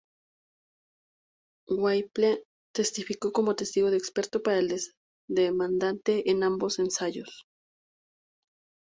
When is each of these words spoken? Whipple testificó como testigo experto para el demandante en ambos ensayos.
Whipple 1.69 2.43
testificó 2.73 3.31
como 3.31 3.55
testigo 3.55 3.87
experto 3.89 4.41
para 4.41 4.57
el 4.57 4.75
demandante 5.27 6.31
en 6.31 6.41
ambos 6.41 6.79
ensayos. 6.79 7.45